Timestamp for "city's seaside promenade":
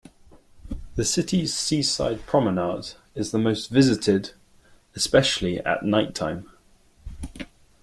1.05-2.93